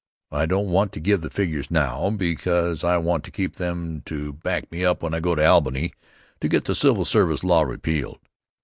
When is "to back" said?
4.07-4.71